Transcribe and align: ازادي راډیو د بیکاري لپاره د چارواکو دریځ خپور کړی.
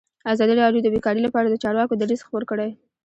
ازادي 0.33 0.53
راډیو 0.61 0.83
د 0.83 0.87
بیکاري 0.95 1.21
لپاره 1.23 1.47
د 1.49 1.55
چارواکو 1.63 1.99
دریځ 2.01 2.21
خپور 2.23 2.43
کړی. 2.51 2.69